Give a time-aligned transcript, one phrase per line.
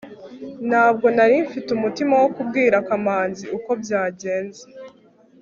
[0.67, 4.63] ntabwo nari mfite umutima wo kubwira kamanzi uko byagenze